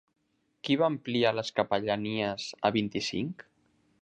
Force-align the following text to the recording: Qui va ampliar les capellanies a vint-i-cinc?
Qui 0.67 0.77
va 0.83 0.87
ampliar 0.93 1.33
les 1.41 1.53
capellanies 1.59 2.49
a 2.71 2.77
vint-i-cinc? 2.79 3.47